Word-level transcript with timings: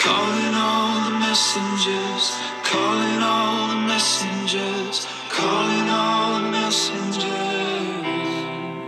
Calling 0.00 0.54
all 0.54 1.10
the 1.10 1.18
messengers, 1.18 2.38
calling 2.62 3.20
all 3.20 3.68
the 3.68 3.80
messengers, 3.86 5.06
calling 5.28 5.88
all 5.90 6.40
the 6.40 6.50
messengers. 6.50 7.24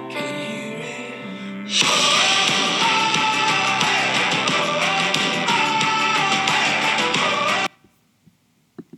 Can 0.09 0.35
you 0.39 0.77
hear 0.79 1.17
it? 1.65 1.77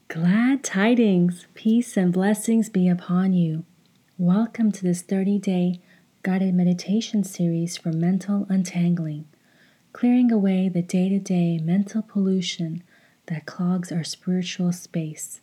Glad 0.08 0.62
tidings, 0.62 1.46
peace 1.54 1.96
and 1.96 2.12
blessings 2.12 2.68
be 2.68 2.88
upon 2.90 3.32
you. 3.32 3.64
Welcome 4.18 4.70
to 4.72 4.82
this 4.82 5.00
30 5.00 5.38
day 5.38 5.80
guided 6.22 6.54
meditation 6.54 7.24
series 7.24 7.78
for 7.78 7.90
mental 7.90 8.46
untangling, 8.50 9.24
clearing 9.92 10.32
away 10.32 10.68
the 10.68 10.82
day 10.82 11.08
to 11.08 11.18
day 11.18 11.58
mental 11.58 12.02
pollution 12.02 12.82
that 13.26 13.46
clogs 13.46 13.92
our 13.92 14.04
spiritual 14.04 14.72
space. 14.72 15.40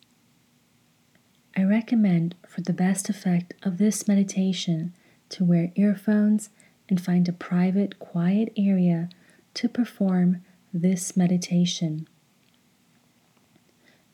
I 1.56 1.64
recommend, 1.64 2.36
for 2.48 2.62
the 2.62 2.74
best 2.74 3.10
effect 3.10 3.54
of 3.64 3.78
this 3.78 4.08
meditation, 4.08 4.94
to 5.30 5.44
wear 5.44 5.72
earphones 5.76 6.50
and 6.88 7.00
find 7.00 7.28
a 7.28 7.34
private, 7.34 8.00
quiet 8.00 8.52
area 8.58 9.10
to 9.56 9.70
perform 9.70 10.44
this 10.74 11.16
meditation. 11.16 12.08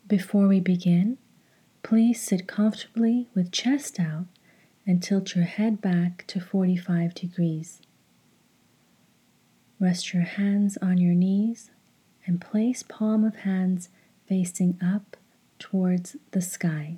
Before 0.08 0.48
we 0.48 0.60
begin, 0.60 1.18
please 1.84 2.22
sit 2.22 2.48
comfortably 2.48 3.28
with 3.34 3.52
chest 3.52 4.00
out 4.00 4.26
and 4.86 5.02
tilt 5.02 5.36
your 5.36 5.46
head 5.46 5.82
back 5.82 6.26
to 6.28 6.40
45 6.40 7.14
degrees. 7.14 7.82
Rest 9.86 10.16
your 10.16 10.24
hands 10.24 10.80
on 10.82 10.98
your 10.98 11.14
knees 11.14 11.70
and 12.26 12.42
place 12.42 12.82
palm 12.82 13.24
of 13.24 13.36
hands 13.36 13.90
facing 14.28 14.80
up 14.84 15.16
towards 15.60 16.16
the 16.32 16.42
sky. 16.42 16.98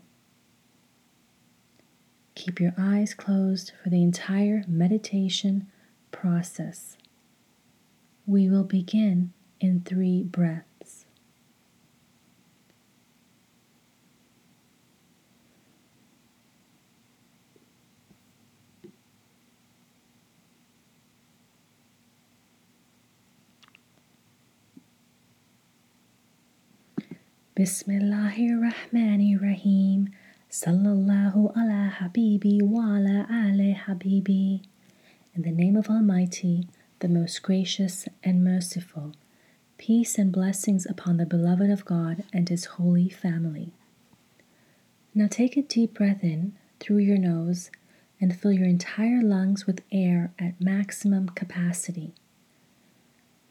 Keep 2.34 2.62
your 2.62 2.74
eyes 2.78 3.14
closed 3.14 3.74
for 3.84 3.90
the 3.90 4.02
entire 4.02 4.64
meditation 4.70 5.68
process. 6.14 6.96
We 8.26 8.50
will 8.50 8.64
begin 8.64 9.34
in 9.60 9.82
three 9.82 10.24
breaths. 10.24 10.67
Bismillahirrahmanirrahim. 27.58 30.14
Sallallahu 30.48 31.58
ala 31.58 31.90
habibi 31.98 32.62
wa 32.62 32.98
ala 32.98 33.26
habibi. 33.26 34.62
In 35.34 35.42
the 35.42 35.50
name 35.50 35.76
of 35.76 35.90
Almighty, 35.90 36.68
the 37.00 37.08
most 37.08 37.42
gracious 37.42 38.08
and 38.24 38.44
merciful, 38.44 39.14
peace 39.80 40.20
and 40.20 40.32
blessings 40.32 40.86
upon 40.86 41.18
the 41.18 41.26
beloved 41.26 41.72
of 41.72 41.84
God 41.84 42.24
and 42.32 42.48
his 42.48 42.66
holy 42.78 43.10
family. 43.10 43.74
Now 45.16 45.26
take 45.28 45.58
a 45.58 45.64
deep 45.64 45.96
breath 45.96 46.24
in 46.24 46.54
through 46.80 47.00
your 47.00 47.18
nose 47.18 47.72
and 48.22 48.40
fill 48.40 48.52
your 48.52 48.68
entire 48.68 49.24
lungs 49.24 49.66
with 49.66 49.82
air 49.92 50.32
at 50.38 50.62
maximum 50.62 51.30
capacity. 51.30 52.14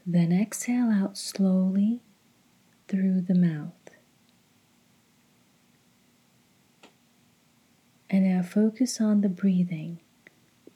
Then 0.07 0.31
exhale 0.31 0.93
out 0.93 1.19
slowly 1.19 2.03
through 2.87 3.23
the 3.23 3.35
mouth. 3.35 3.73
And 8.09 8.25
now 8.25 8.43
focus 8.43 9.01
on 9.01 9.21
the 9.21 9.29
breathing 9.29 10.01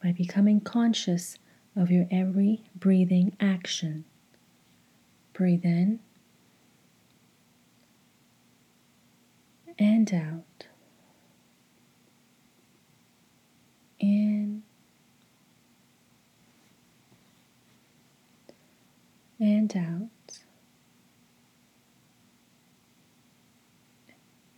by 0.03 0.13
becoming 0.13 0.61
conscious 0.61 1.39
of 1.77 1.91
your 1.91 2.07
every 2.11 2.65
breathing 2.75 3.37
action. 3.41 4.05
Breathe 5.33 5.65
in 5.65 6.01
and 9.79 10.13
out. 10.13 10.67
In 13.99 14.63
and 19.39 19.77
out. 19.77 20.39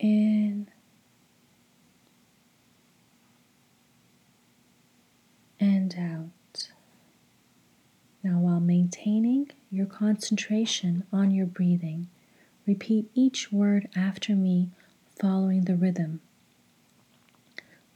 In 0.00 0.68
and 5.60 5.94
out. 5.96 6.70
Now, 8.24 8.38
while 8.38 8.60
maintaining 8.72 9.50
your 9.70 9.84
concentration 9.84 11.04
on 11.12 11.30
your 11.30 11.44
breathing, 11.44 12.08
repeat 12.66 13.06
each 13.14 13.52
word 13.52 13.86
after 13.94 14.34
me 14.34 14.70
following 15.20 15.66
the 15.66 15.76
rhythm. 15.76 16.22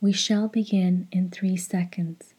We 0.03 0.13
shall 0.13 0.49
begin 0.49 1.09
in 1.11 1.31
three 1.31 1.57
seconds, 1.57 2.35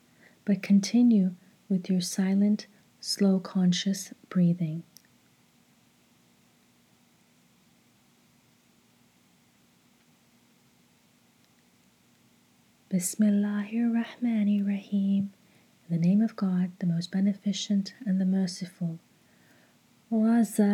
but 0.45 0.61
continue 0.61 1.31
with 1.67 1.89
your 1.89 1.99
silent, 1.99 2.67
slow, 3.01 3.39
conscious 3.39 4.13
breathing. 4.29 4.83
Bismillahirrahmanirrahim. 12.91 15.29
In 15.89 16.01
the 16.01 16.07
name 16.07 16.21
of 16.21 16.35
God, 16.35 16.71
the 16.79 16.85
most 16.85 17.11
beneficent 17.11 17.93
and 18.05 18.19
the 18.19 18.25
merciful. 18.25 18.99
Razak, 20.11 20.67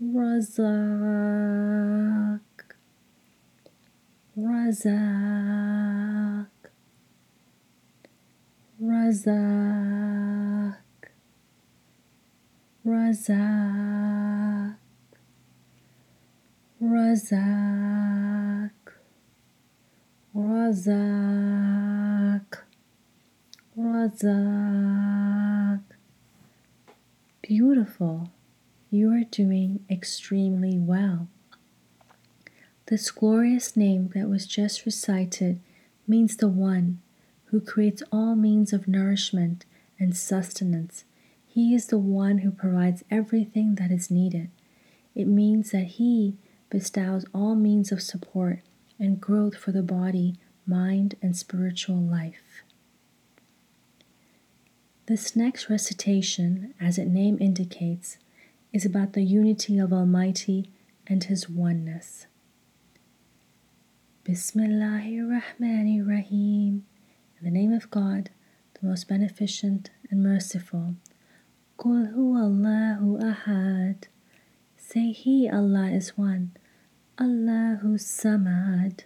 Razak, 0.00 0.80
Razak, 4.34 5.00
Razak, 8.80 9.52
Razak, 12.82 14.00
Razak, 16.80 17.50
Razak. 20.34 21.10
Razak. 23.76 24.70
Beautiful. 27.42 28.28
You 28.90 29.12
are 29.12 29.24
doing 29.24 29.84
extremely 29.88 30.78
well. 30.78 31.28
This 32.86 33.10
glorious 33.10 33.76
name 33.76 34.10
that 34.14 34.28
was 34.28 34.46
just 34.46 34.84
recited 34.84 35.60
means 36.06 36.36
the 36.36 36.48
one 36.48 37.00
who 37.46 37.60
creates 37.60 38.02
all 38.10 38.34
means 38.34 38.72
of 38.72 38.88
nourishment 38.88 39.64
and 39.98 40.16
sustenance. 40.16 41.04
He 41.46 41.74
is 41.74 41.86
the 41.86 41.98
one 41.98 42.38
who 42.38 42.50
provides 42.50 43.04
everything 43.10 43.76
that 43.76 43.90
is 43.90 44.10
needed. 44.10 44.50
It 45.14 45.26
means 45.26 45.70
that 45.70 45.96
He 45.98 46.36
bestows 46.68 47.24
all 47.32 47.54
means 47.54 47.92
of 47.92 48.02
support 48.02 48.60
and 48.98 49.20
growth 49.20 49.56
for 49.56 49.72
the 49.72 49.82
body 49.82 50.36
mind, 50.70 51.16
and 51.20 51.36
spiritual 51.36 51.96
life. 51.96 52.62
This 55.06 55.34
next 55.34 55.68
recitation, 55.68 56.72
as 56.80 56.96
its 56.96 57.10
name 57.10 57.36
indicates, 57.40 58.16
is 58.72 58.84
about 58.84 59.14
the 59.14 59.24
unity 59.24 59.78
of 59.78 59.92
Almighty 59.92 60.70
and 61.06 61.22
His 61.24 61.48
oneness. 61.48 62.26
Bismillahirrahmanirrahim. 64.24 66.78
In 66.78 66.84
the 67.42 67.50
name 67.50 67.72
of 67.72 67.90
God, 67.90 68.30
the 68.80 68.86
most 68.86 69.08
beneficent 69.08 69.90
and 70.08 70.22
merciful. 70.22 70.94
Qul 71.78 72.14
Allahu 72.14 73.18
ahad. 73.18 74.04
Say 74.76 75.10
He, 75.10 75.48
Allah, 75.48 75.90
is 75.90 76.16
one. 76.16 76.52
Allahu 77.18 77.96
samad. 77.96 79.00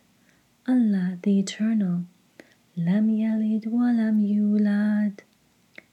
Allah, 0.69 1.17
the 1.23 1.39
Eternal. 1.39 2.05
Lam 2.77 3.09
yalid 3.09 3.67
wa 3.69 3.93
lam 3.93 4.21
yulad. 4.21 5.21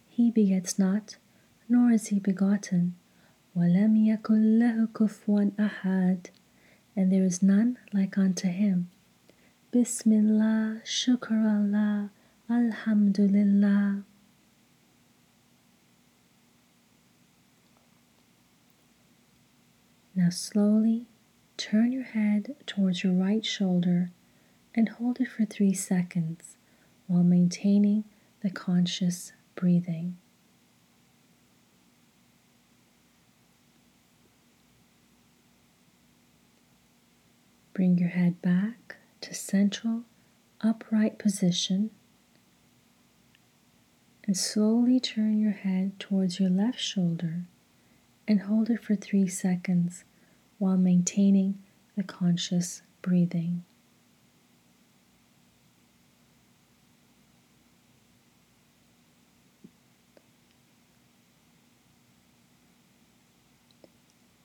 He 0.10 0.30
begets 0.30 0.78
not, 0.78 1.16
nor 1.70 1.92
is 1.92 2.08
he 2.08 2.20
begotten. 2.20 2.96
Walam 3.56 3.96
yakul 3.96 4.60
lahu 4.60 4.88
kufuwan 4.88 5.52
ahad. 5.58 6.30
And 6.96 7.12
there 7.12 7.24
is 7.24 7.42
none 7.42 7.78
like 7.94 8.18
unto 8.18 8.48
him. 8.48 8.90
Bismillah, 9.72 10.82
shukr 10.84 11.32
Allah, 11.32 12.12
Alhamdulillah. 12.50 14.04
Now 20.14 20.30
slowly 20.30 21.06
turn 21.58 21.92
your 21.92 22.04
head 22.04 22.56
towards 22.66 23.04
your 23.04 23.14
right 23.14 23.46
shoulder 23.46 24.12
and 24.76 24.90
hold 24.90 25.22
it 25.22 25.30
for 25.30 25.46
three 25.46 25.74
seconds 25.74 26.58
while 27.08 27.24
maintaining 27.24 28.04
the 28.42 28.50
conscious 28.50 29.32
breathing. 29.56 30.18
Bring 37.82 37.98
your 37.98 38.10
head 38.10 38.40
back 38.44 38.98
to 39.22 39.34
central 39.34 40.04
upright 40.62 41.18
position 41.18 41.90
and 44.24 44.38
slowly 44.38 45.00
turn 45.00 45.40
your 45.40 45.54
head 45.54 46.00
towards 46.00 46.40
your 46.40 46.52
left 46.52 46.80
shoulder 46.80 47.46
and 48.28 48.42
hold 48.42 48.70
it 48.70 48.84
for 48.84 48.94
three 48.96 49.28
seconds 49.28 50.04
while 50.60 50.78
maintaining 50.78 51.58
the 51.98 52.04
conscious 52.04 52.84
breathing. 53.02 53.64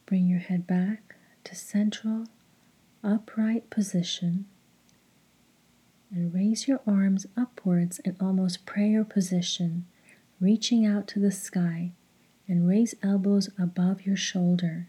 Bring 0.07 0.27
your 0.27 0.39
head 0.39 0.67
back 0.67 1.17
to 1.45 1.55
central 1.55 2.29
upright 3.07 3.71
position 3.71 4.47
and 6.11 6.35
raise 6.35 6.67
your 6.67 6.81
arms 6.87 7.27
upwards 7.37 8.01
in 8.01 8.17
almost 8.21 8.67
prayer 8.67 9.05
position, 9.05 9.87
reaching 10.41 10.85
out 10.85 11.07
to 11.09 11.21
the 11.21 11.31
sky, 11.31 11.93
and 12.49 12.69
raise 12.69 12.95
elbows 13.03 13.51
above 13.59 14.07
your 14.07 14.17
shoulder. 14.17 14.89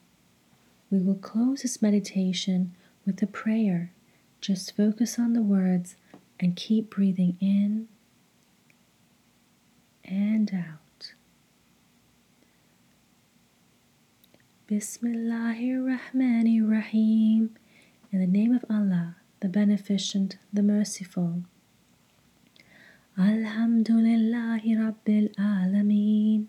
We 0.90 1.00
will 1.00 1.16
close 1.16 1.64
this 1.64 1.82
meditation 1.82 2.74
with 3.06 3.22
a 3.22 3.28
prayer. 3.28 3.92
Just 4.42 4.76
focus 4.76 5.20
on 5.20 5.34
the 5.34 5.42
words 5.42 5.96
and 6.40 6.56
keep 6.56 6.92
breathing 6.92 7.36
in 7.42 7.90
and 10.06 10.54
out. 10.54 11.14
Bismillahirrahmanirrahim. 14.70 17.50
In 18.18 18.22
the 18.22 18.40
name 18.40 18.52
of 18.52 18.66
Allah, 18.68 19.18
the 19.42 19.48
Beneficent, 19.48 20.38
the 20.52 20.64
Merciful. 20.64 21.44
Alhamdulillahi 23.16 24.76
Rabbil 24.76 25.36
Alameen. 25.36 26.48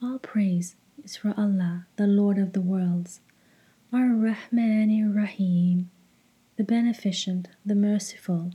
All 0.00 0.20
praise 0.20 0.76
is 1.02 1.16
for 1.16 1.34
Allah, 1.36 1.86
the 1.96 2.06
Lord 2.06 2.38
of 2.38 2.52
the 2.52 2.60
worlds. 2.60 3.18
Ar-Rahmanir 3.92 5.12
Rahim, 5.12 5.90
the 6.54 6.62
Beneficent, 6.62 7.48
the 7.66 7.74
Merciful. 7.74 8.52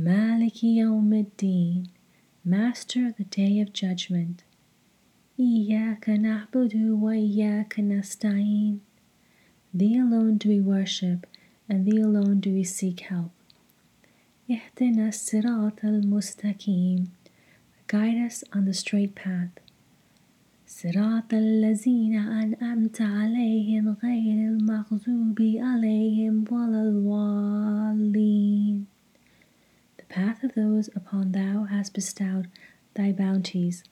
Maliki 0.00 0.78
Yawmiddin, 0.78 1.88
Master 2.42 3.08
of 3.08 3.18
the 3.18 3.24
Day 3.24 3.60
of 3.60 3.74
Judgment. 3.74 4.44
Iyaka 5.38 6.16
na'budu 6.18 6.96
wa 6.96 7.10
iyaka 7.10 7.82
nasta'in. 7.82 8.80
Thee 9.74 9.98
alone 9.98 10.38
do 10.38 10.48
we 10.48 10.60
worship, 10.60 11.26
and 11.69 11.85
Thee 11.85 12.01
alone 12.01 12.39
do 12.39 12.53
we 12.53 12.63
seek 12.63 13.01
help. 13.01 13.31
Ihdina 14.49 15.13
sirat 15.13 15.83
al-mustaqim. 15.83 17.07
Guide 17.85 18.17
us 18.17 18.43
on 18.51 18.65
the 18.65 18.73
straight 18.73 19.13
path. 19.15 19.51
صراط 20.67 21.33
الذين 21.33 22.15
أنعمت 22.15 23.01
عليهم 23.01 23.95
غير 24.03 24.49
المغضوب 24.49 25.41
عليهم 25.41 26.45
ولا 26.51 26.81
الضالين. 26.89 28.85
The 29.97 30.05
path 30.05 30.43
of 30.43 30.53
those 30.55 30.89
upon 30.95 31.31
thou 31.31 31.63
hast 31.65 31.93
bestowed 31.93 32.49
thy 32.93 33.11
bounties, 33.11 33.83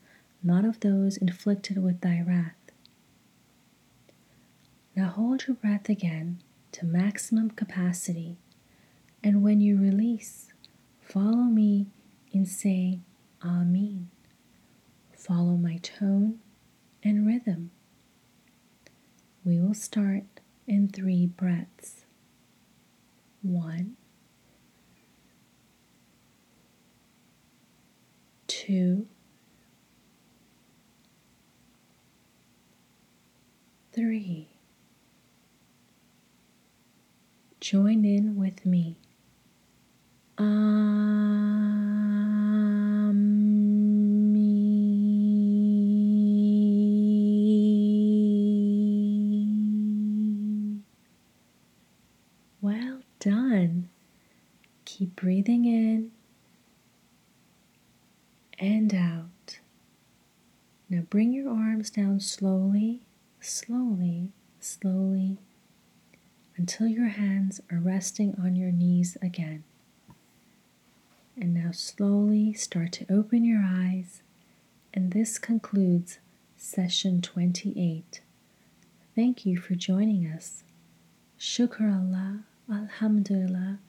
not 0.44 0.66
of 0.66 0.80
those 0.80 1.18
inflicted 1.18 1.78
with 1.84 2.02
thy 2.02 2.22
wrath. 2.22 2.56
Now 4.96 5.10
hold 5.10 5.48
your 5.48 5.56
breath 5.56 5.90
again 5.90 6.40
to 6.73 6.87
maximum 6.87 7.51
capacity, 7.51 8.37
and 9.23 9.43
when 9.43 9.61
you 9.61 9.79
release, 9.79 10.53
follow 11.01 11.45
me 11.45 11.87
in 12.33 12.47
saying 12.47 13.05
Amen. 13.45 14.09
Follow 15.17 15.57
my 15.57 15.77
tone 15.79 16.39
and 17.03 17.27
rhythm. 17.27 17.71
We 19.45 19.59
will 19.59 19.75
start 19.75 20.25
in 20.67 20.89
three 20.89 21.27
breaths. 21.27 22.05
One, 23.43 23.97
two, 28.47 29.07
three. 33.93 34.52
Join 37.73 38.05
in 38.05 38.37
with 38.37 38.67
me. 38.67 38.99
Amen. 40.39 40.93
Well 52.61 53.01
done. 53.19 53.89
Keep 54.85 55.17
breathing 55.17 55.65
in 55.65 56.11
and 58.59 58.93
out. 58.95 59.61
Now 60.91 61.05
bring 61.09 61.33
your 61.33 61.49
arms 61.49 61.89
down 61.89 62.21
slowly, 62.21 63.01
slowly, 63.41 64.29
slowly 64.61 65.39
until 66.63 66.87
your 66.87 67.09
hands 67.09 67.61
are 67.73 67.79
resting 67.81 68.37
on 68.41 68.55
your 68.55 68.71
knees 68.71 69.17
again. 69.21 69.65
And 71.37 71.53
now 71.53 71.73
slowly 71.73 72.53
start 72.53 72.93
to 72.93 73.07
open 73.13 73.45
your 73.45 73.65
eyes, 73.67 74.23
and 74.95 75.11
this 75.11 75.39
concludes 75.39 76.21
session 76.57 77.21
28. 77.21 78.21
Thank 79.17 79.45
you 79.45 79.57
for 79.57 79.75
joining 79.75 80.25
us. 80.25 80.63
Shukr 81.37 81.81
Allah, 81.93 82.45
Alhamdulillah, 82.73 83.81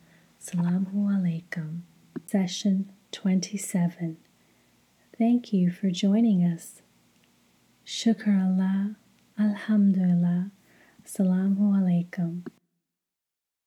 Salamu 0.42 1.13
Alaikum. 1.13 1.82
Session 2.25 2.89
27. 3.12 4.18
Thank 5.15 5.53
you 5.53 5.70
for 5.70 5.92
joining 5.92 6.42
us. 6.44 6.82
Shukr 7.86 8.30
Allah, 8.30 8.96
Alhamdulillah, 9.39 10.50
Salamu 11.06 11.75
Alaikum. 11.77 12.42